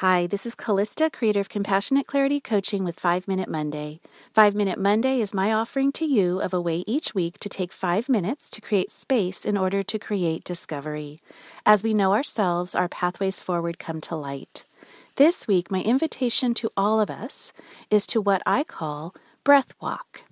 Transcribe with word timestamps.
Hi, 0.00 0.26
this 0.26 0.44
is 0.44 0.54
Callista, 0.54 1.08
creator 1.08 1.40
of 1.40 1.48
Compassionate 1.48 2.06
Clarity 2.06 2.38
Coaching 2.38 2.84
with 2.84 3.00
5 3.00 3.26
Minute 3.26 3.48
Monday. 3.48 3.98
5 4.34 4.54
Minute 4.54 4.78
Monday 4.78 5.22
is 5.22 5.32
my 5.32 5.50
offering 5.50 5.90
to 5.92 6.04
you 6.04 6.38
of 6.38 6.52
a 6.52 6.60
way 6.60 6.84
each 6.86 7.14
week 7.14 7.38
to 7.38 7.48
take 7.48 7.72
5 7.72 8.06
minutes 8.06 8.50
to 8.50 8.60
create 8.60 8.90
space 8.90 9.46
in 9.46 9.56
order 9.56 9.82
to 9.84 9.98
create 9.98 10.44
discovery. 10.44 11.18
As 11.64 11.82
we 11.82 11.94
know 11.94 12.12
ourselves, 12.12 12.74
our 12.74 12.88
pathways 12.88 13.40
forward 13.40 13.78
come 13.78 14.02
to 14.02 14.16
light. 14.16 14.66
This 15.14 15.48
week, 15.48 15.70
my 15.70 15.80
invitation 15.80 16.52
to 16.52 16.70
all 16.76 17.00
of 17.00 17.08
us 17.08 17.54
is 17.88 18.06
to 18.08 18.20
what 18.20 18.42
I 18.44 18.64
call 18.64 19.14
breath 19.44 19.72
walk. 19.80 20.24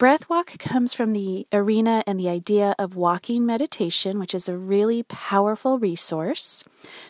Breath 0.00 0.30
walk 0.30 0.56
comes 0.58 0.94
from 0.94 1.12
the 1.12 1.46
arena 1.52 2.02
and 2.06 2.18
the 2.18 2.30
idea 2.30 2.74
of 2.78 2.96
walking 2.96 3.44
meditation, 3.44 4.18
which 4.18 4.34
is 4.34 4.48
a 4.48 4.56
really 4.56 5.02
powerful 5.02 5.78
resource. 5.78 6.64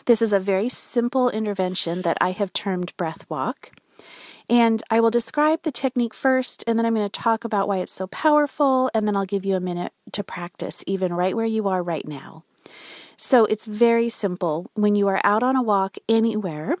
This 0.07 0.21
is 0.21 0.33
a 0.33 0.41
very 0.41 0.67
simple 0.67 1.29
intervention 1.29 2.01
that 2.01 2.17
I 2.19 2.31
have 2.31 2.51
termed 2.51 2.91
breath 2.97 3.23
walk. 3.29 3.71
And 4.49 4.83
I 4.89 4.99
will 4.99 5.09
describe 5.09 5.61
the 5.63 5.71
technique 5.71 6.13
first, 6.13 6.65
and 6.67 6.77
then 6.77 6.85
I'm 6.85 6.93
going 6.93 7.09
to 7.09 7.21
talk 7.21 7.45
about 7.45 7.69
why 7.69 7.77
it's 7.77 7.93
so 7.93 8.07
powerful, 8.07 8.91
and 8.93 9.07
then 9.07 9.15
I'll 9.15 9.23
give 9.23 9.45
you 9.45 9.55
a 9.55 9.61
minute 9.61 9.93
to 10.11 10.21
practice, 10.21 10.83
even 10.85 11.13
right 11.13 11.33
where 11.33 11.45
you 11.45 11.69
are 11.69 11.81
right 11.81 12.05
now. 12.05 12.43
So 13.15 13.45
it's 13.45 13.67
very 13.67 14.09
simple. 14.09 14.69
When 14.73 14.95
you 14.95 15.07
are 15.07 15.21
out 15.23 15.43
on 15.43 15.55
a 15.55 15.63
walk 15.63 15.95
anywhere, 16.09 16.75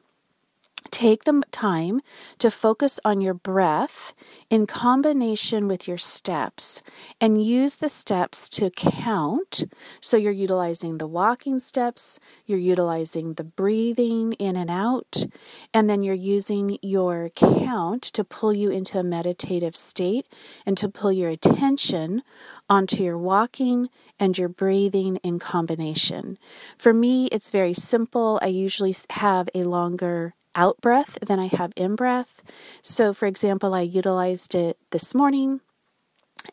Take 0.91 1.23
the 1.23 1.41
time 1.51 2.01
to 2.39 2.51
focus 2.51 2.99
on 3.05 3.21
your 3.21 3.33
breath 3.33 4.13
in 4.49 4.67
combination 4.67 5.67
with 5.67 5.87
your 5.87 5.97
steps 5.97 6.83
and 7.19 7.43
use 7.43 7.77
the 7.77 7.89
steps 7.89 8.49
to 8.49 8.69
count. 8.69 9.63
So 10.01 10.17
you're 10.17 10.33
utilizing 10.33 10.97
the 10.97 11.07
walking 11.07 11.59
steps, 11.59 12.19
you're 12.45 12.59
utilizing 12.59 13.33
the 13.33 13.43
breathing 13.45 14.33
in 14.33 14.57
and 14.57 14.69
out, 14.69 15.25
and 15.73 15.89
then 15.89 16.03
you're 16.03 16.13
using 16.13 16.77
your 16.81 17.29
count 17.29 18.03
to 18.03 18.25
pull 18.25 18.53
you 18.53 18.69
into 18.69 18.99
a 18.99 19.03
meditative 19.03 19.77
state 19.77 20.27
and 20.65 20.77
to 20.77 20.89
pull 20.89 21.13
your 21.13 21.29
attention 21.29 22.21
onto 22.69 23.01
your 23.03 23.17
walking 23.17 23.89
and 24.19 24.37
your 24.37 24.49
breathing 24.49 25.15
in 25.23 25.39
combination. 25.39 26.37
For 26.77 26.93
me, 26.93 27.27
it's 27.27 27.49
very 27.49 27.73
simple. 27.73 28.39
I 28.41 28.47
usually 28.47 28.95
have 29.09 29.49
a 29.55 29.63
longer 29.63 30.35
out 30.55 30.79
breath 30.81 31.17
than 31.25 31.39
I 31.39 31.47
have 31.47 31.73
in 31.75 31.95
breath. 31.95 32.43
So, 32.81 33.13
for 33.13 33.25
example, 33.25 33.73
I 33.73 33.81
utilized 33.81 34.55
it 34.55 34.77
this 34.91 35.13
morning 35.15 35.61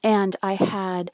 and 0.02 0.36
I 0.42 0.54
had 0.54 1.10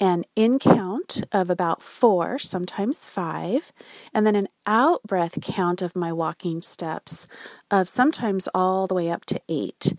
an 0.00 0.24
in 0.34 0.58
count 0.58 1.22
of 1.30 1.50
about 1.50 1.82
four, 1.82 2.38
sometimes 2.38 3.04
five, 3.04 3.70
and 4.14 4.26
then 4.26 4.34
an 4.34 4.48
out 4.66 5.02
breath 5.02 5.38
count 5.42 5.82
of 5.82 5.94
my 5.94 6.10
walking 6.10 6.62
steps 6.62 7.26
of 7.70 7.88
sometimes 7.88 8.48
all 8.54 8.86
the 8.86 8.94
way 8.94 9.10
up 9.10 9.26
to 9.26 9.40
eight. 9.48 9.92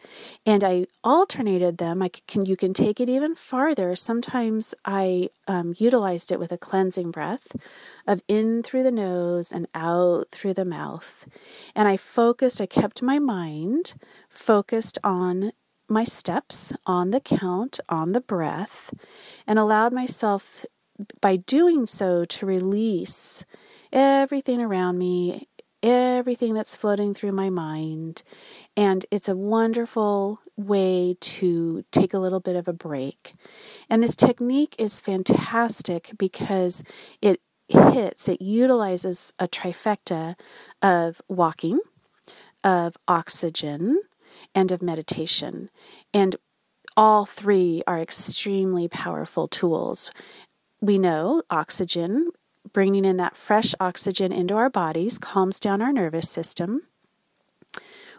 And 0.46 0.64
I 0.64 0.88
alternated 1.04 1.78
them. 1.78 2.02
I 2.02 2.10
can 2.10 2.46
you 2.46 2.58
can 2.58 2.74
take 2.74 3.00
it 3.00 3.10
even 3.10 3.36
farther. 3.36 3.96
Sometimes 3.96 4.74
I 4.84 5.30
um, 5.48 5.76
utilized 5.78 6.32
it 6.32 6.40
with 6.40 6.52
a 6.52 6.58
cleansing 6.58 7.12
breath 7.12 7.56
of 8.08 8.24
in 8.28 8.64
through 8.64 8.84
the 8.84 8.92
nose 8.92 9.52
and 9.52 9.68
out 9.76 10.30
through 10.32 10.56
the 10.56 10.66
mouth. 10.66 11.28
And 11.76 11.88
I 11.88 11.96
focused. 11.96 12.60
I 12.60 12.66
kept 12.66 13.04
my 13.04 13.20
mind 13.20 13.94
focused 14.30 14.98
on 15.04 15.52
my 15.92 16.04
steps 16.04 16.74
on 16.86 17.12
the 17.12 17.20
count, 17.20 17.80
on 17.90 18.14
the 18.14 18.22
breath, 18.22 18.94
and 19.46 19.60
allowed 19.60 19.94
myself 19.94 20.66
by 21.20 21.36
doing 21.36 21.86
so 21.86 22.26
to 22.26 22.46
release 22.46 23.46
everything 23.92 24.62
around 24.62 24.98
me, 24.98 25.48
everything 25.84 26.54
that's 26.54 26.76
floating 26.76 27.14
through 27.14 27.32
my 27.32 27.50
mind. 27.50 28.24
And 28.78 29.06
it's 29.12 29.28
a 29.28 29.36
wonderful 29.36 30.40
way 30.56 31.18
to 31.20 31.84
take 31.92 32.14
a 32.14 32.20
little 32.20 32.40
bit 32.40 32.56
of 32.56 32.68
a 32.68 32.74
break. 32.74 33.34
And 33.90 34.02
this 34.02 34.16
technique 34.16 34.76
is 34.78 35.00
fantastic 35.00 36.12
because 36.18 36.84
it 37.22 37.42
hits, 37.68 38.30
it 38.30 38.42
utilizes 38.42 39.34
a 39.40 39.48
trifecta 39.48 40.36
of 40.82 41.22
walking, 41.28 41.80
of 42.64 42.96
oxygen, 43.08 44.02
and 44.54 44.72
of 44.72 44.82
meditation. 44.82 45.70
And 46.14 46.36
all 46.98 47.26
three 47.26 47.84
are 47.88 48.00
extremely 48.00 48.88
powerful 48.88 49.48
tools. 49.48 50.12
We 50.82 50.98
know 50.98 51.44
oxygen, 51.50 52.32
bringing 52.74 53.06
in 53.06 53.18
that 53.18 53.38
fresh 53.38 53.74
oxygen 53.80 54.32
into 54.32 54.56
our 54.56 54.70
bodies, 54.70 55.18
calms 55.18 55.60
down 55.60 55.82
our 55.82 55.94
nervous 55.94 56.30
system. 56.30 56.84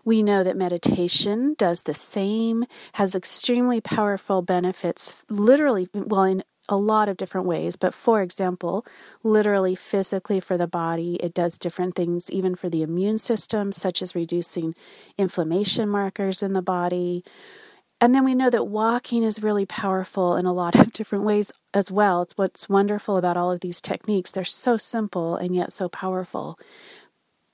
We 0.04 0.22
know 0.22 0.42
that 0.42 0.56
meditation 0.56 1.54
does 1.58 1.82
the 1.82 1.94
same, 1.94 2.64
has 2.94 3.14
extremely 3.14 3.80
powerful 3.80 4.42
benefits, 4.42 5.14
literally, 5.28 5.88
well, 5.94 6.24
in 6.24 6.42
a 6.72 6.76
lot 6.76 7.06
of 7.06 7.18
different 7.18 7.46
ways. 7.46 7.76
But 7.76 7.92
for 7.92 8.22
example, 8.22 8.86
literally 9.22 9.74
physically 9.74 10.40
for 10.40 10.56
the 10.56 10.66
body, 10.66 11.16
it 11.16 11.34
does 11.34 11.58
different 11.58 11.94
things, 11.94 12.30
even 12.30 12.54
for 12.54 12.70
the 12.70 12.80
immune 12.80 13.18
system, 13.18 13.72
such 13.72 14.00
as 14.00 14.14
reducing 14.14 14.74
inflammation 15.18 15.86
markers 15.86 16.42
in 16.42 16.54
the 16.54 16.62
body. 16.62 17.24
And 18.00 18.14
then 18.14 18.24
we 18.24 18.34
know 18.34 18.48
that 18.48 18.66
walking 18.66 19.22
is 19.22 19.42
really 19.42 19.66
powerful 19.66 20.34
in 20.34 20.46
a 20.46 20.52
lot 20.52 20.74
of 20.74 20.92
different 20.98 21.24
ways 21.24 21.52
as 21.74 21.92
well. 21.92 22.22
It's 22.22 22.38
what's 22.38 22.70
wonderful 22.70 23.18
about 23.18 23.36
all 23.36 23.52
of 23.52 23.60
these 23.60 23.82
techniques. 23.82 24.30
They're 24.30 24.42
so 24.42 24.78
simple 24.78 25.36
and 25.36 25.54
yet 25.54 25.72
so 25.72 25.90
powerful 25.90 26.58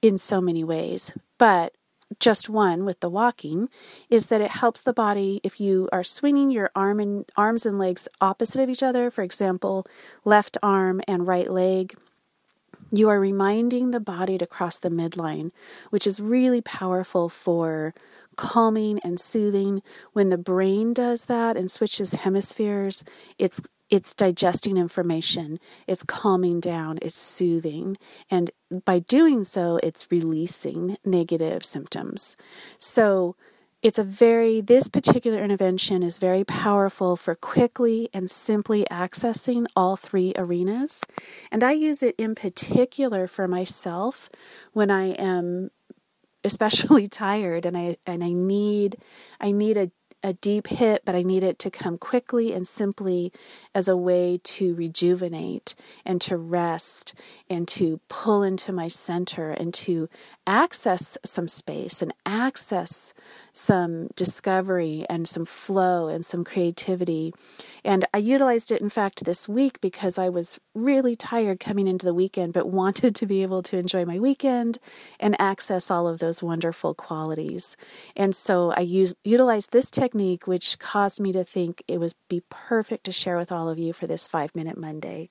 in 0.00 0.16
so 0.16 0.40
many 0.40 0.62
ways. 0.62 1.10
But 1.38 1.74
just 2.18 2.48
one 2.48 2.84
with 2.84 3.00
the 3.00 3.08
walking 3.10 3.68
is 4.08 4.28
that 4.28 4.40
it 4.40 4.50
helps 4.50 4.80
the 4.80 4.92
body 4.92 5.40
if 5.44 5.60
you 5.60 5.88
are 5.92 6.04
swinging 6.04 6.50
your 6.50 6.70
arm 6.74 7.00
and 7.00 7.30
arms 7.36 7.66
and 7.66 7.78
legs 7.78 8.08
opposite 8.20 8.62
of 8.62 8.70
each 8.70 8.82
other 8.82 9.10
for 9.10 9.22
example 9.22 9.86
left 10.24 10.56
arm 10.62 11.00
and 11.06 11.26
right 11.26 11.50
leg 11.50 11.94
you 12.90 13.08
are 13.08 13.20
reminding 13.20 13.90
the 13.90 14.00
body 14.00 14.38
to 14.38 14.46
cross 14.46 14.78
the 14.78 14.90
midline 14.90 15.50
which 15.90 16.06
is 16.06 16.20
really 16.20 16.60
powerful 16.60 17.28
for 17.28 17.94
calming 18.36 18.98
and 19.00 19.18
soothing 19.18 19.82
when 20.12 20.28
the 20.28 20.38
brain 20.38 20.94
does 20.94 21.24
that 21.26 21.56
and 21.56 21.70
switches 21.70 22.12
hemispheres 22.12 23.04
it's 23.38 23.62
it's 23.90 24.14
digesting 24.14 24.76
information, 24.76 25.58
it's 25.86 26.04
calming 26.04 26.60
down, 26.60 26.98
it's 27.00 27.16
soothing, 27.16 27.96
and 28.30 28.50
by 28.84 28.98
doing 28.98 29.44
so, 29.44 29.80
it's 29.82 30.10
releasing 30.10 30.98
negative 31.04 31.64
symptoms. 31.64 32.36
So, 32.78 33.36
it's 33.82 33.98
a 33.98 34.04
very, 34.04 34.60
this 34.60 34.88
particular 34.88 35.42
intervention 35.42 36.02
is 36.02 36.18
very 36.18 36.42
powerful 36.42 37.16
for 37.16 37.34
quickly 37.34 38.08
and 38.12 38.30
simply 38.30 38.84
accessing 38.90 39.66
all 39.76 39.96
three 39.96 40.32
arenas. 40.36 41.04
And 41.52 41.62
I 41.62 41.72
use 41.72 42.02
it 42.02 42.16
in 42.18 42.34
particular 42.34 43.28
for 43.28 43.46
myself 43.46 44.28
when 44.72 44.90
I 44.90 45.10
am 45.12 45.70
especially 46.42 47.06
tired 47.08 47.66
and 47.66 47.76
I 47.76 47.96
and 48.06 48.24
I 48.24 48.32
need 48.32 48.96
I 49.40 49.52
need 49.52 49.76
a 49.76 49.90
a 50.22 50.32
deep 50.32 50.66
hit, 50.66 51.04
but 51.04 51.14
I 51.14 51.22
need 51.22 51.42
it 51.42 51.58
to 51.60 51.70
come 51.70 51.96
quickly 51.96 52.52
and 52.52 52.66
simply 52.66 53.32
as 53.74 53.86
a 53.86 53.96
way 53.96 54.40
to 54.42 54.74
rejuvenate 54.74 55.74
and 56.04 56.20
to 56.22 56.36
rest 56.36 57.14
and 57.48 57.68
to 57.68 58.00
pull 58.08 58.42
into 58.42 58.72
my 58.72 58.88
center 58.88 59.50
and 59.50 59.72
to 59.74 60.08
access 60.46 61.16
some 61.24 61.46
space 61.46 62.02
and 62.02 62.12
access 62.26 63.14
some 63.58 64.06
discovery 64.14 65.04
and 65.10 65.26
some 65.26 65.44
flow 65.44 66.06
and 66.06 66.24
some 66.24 66.44
creativity. 66.44 67.34
And 67.84 68.06
I 68.14 68.18
utilized 68.18 68.70
it, 68.70 68.80
in 68.80 68.88
fact, 68.88 69.24
this 69.24 69.48
week 69.48 69.80
because 69.80 70.16
I 70.16 70.28
was 70.28 70.60
really 70.74 71.16
tired 71.16 71.58
coming 71.58 71.88
into 71.88 72.06
the 72.06 72.14
weekend, 72.14 72.52
but 72.52 72.68
wanted 72.68 73.16
to 73.16 73.26
be 73.26 73.42
able 73.42 73.62
to 73.64 73.76
enjoy 73.76 74.04
my 74.04 74.20
weekend 74.20 74.78
and 75.18 75.40
access 75.40 75.90
all 75.90 76.06
of 76.06 76.20
those 76.20 76.42
wonderful 76.42 76.94
qualities. 76.94 77.76
And 78.16 78.34
so 78.34 78.72
I 78.76 78.80
used, 78.80 79.16
utilized 79.24 79.72
this 79.72 79.90
technique, 79.90 80.46
which 80.46 80.78
caused 80.78 81.20
me 81.20 81.32
to 81.32 81.42
think 81.42 81.82
it 81.88 81.98
would 81.98 82.14
be 82.28 82.42
perfect 82.48 83.04
to 83.04 83.12
share 83.12 83.36
with 83.36 83.50
all 83.50 83.68
of 83.68 83.78
you 83.78 83.92
for 83.92 84.06
this 84.06 84.28
five 84.28 84.54
minute 84.54 84.78
Monday. 84.78 85.30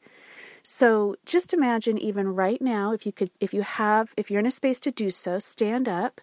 So 0.64 1.16
just 1.26 1.54
imagine 1.54 1.98
even 1.98 2.36
right 2.36 2.62
now, 2.62 2.92
if 2.92 3.06
you 3.06 3.14
could, 3.14 3.32
if 3.40 3.54
you 3.54 3.62
have, 3.62 4.14
if 4.18 4.30
you're 4.30 4.42
in 4.42 4.46
a 4.46 4.52
space 4.52 4.82
to 4.82 4.92
do 4.92 5.10
so, 5.10 5.40
stand 5.40 5.88
up 5.88 6.20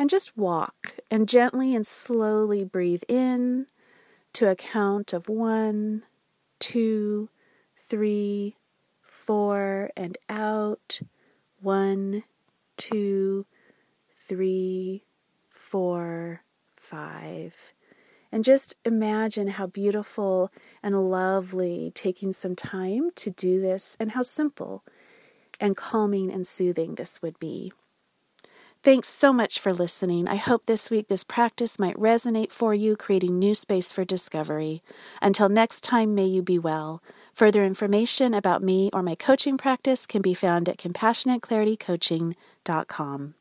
and 0.00 0.08
just 0.08 0.34
walk 0.34 0.96
and 1.10 1.28
gently 1.28 1.74
and 1.74 1.86
slowly 1.86 2.64
breathe 2.64 3.02
in 3.06 3.66
to 4.32 4.48
a 4.48 4.56
count 4.56 5.12
of 5.12 5.28
one, 5.28 6.02
two, 6.58 7.28
three, 7.76 8.56
four, 9.02 9.90
and 9.98 10.16
out. 10.30 11.00
One, 11.60 12.22
two, 12.78 13.44
three, 14.16 15.04
four, 15.50 16.44
five. 16.76 17.74
And 18.32 18.42
just 18.42 18.76
imagine 18.86 19.48
how 19.48 19.66
beautiful 19.66 20.50
and 20.82 21.10
lovely 21.10 21.92
taking 21.94 22.32
some 22.32 22.56
time 22.56 23.10
to 23.16 23.28
do 23.30 23.60
this 23.60 23.98
and 24.00 24.12
how 24.12 24.22
simple 24.22 24.82
and 25.60 25.76
calming 25.76 26.32
and 26.32 26.46
soothing 26.46 26.94
this 26.94 27.20
would 27.20 27.38
be. 27.38 27.74
Thanks 28.82 29.08
so 29.08 29.30
much 29.30 29.58
for 29.58 29.74
listening. 29.74 30.26
I 30.26 30.36
hope 30.36 30.64
this 30.64 30.90
week 30.90 31.08
this 31.08 31.22
practice 31.22 31.78
might 31.78 31.96
resonate 31.96 32.50
for 32.50 32.74
you, 32.74 32.96
creating 32.96 33.38
new 33.38 33.54
space 33.54 33.92
for 33.92 34.06
discovery. 34.06 34.82
Until 35.20 35.50
next 35.50 35.84
time, 35.84 36.14
may 36.14 36.24
you 36.24 36.40
be 36.40 36.58
well. 36.58 37.02
Further 37.34 37.62
information 37.62 38.32
about 38.32 38.62
me 38.62 38.88
or 38.94 39.02
my 39.02 39.14
coaching 39.14 39.58
practice 39.58 40.06
can 40.06 40.22
be 40.22 40.32
found 40.32 40.66
at 40.66 40.78
compassionateclaritycoaching.com. 40.78 43.34